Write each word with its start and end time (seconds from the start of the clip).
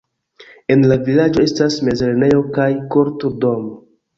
En 0.75 0.85
la 0.91 0.97
vilaĝo 1.09 1.45
estas 1.49 1.77
mezlernejo 1.91 2.41
kaj 2.59 2.69
kultur-domo. 2.97 3.75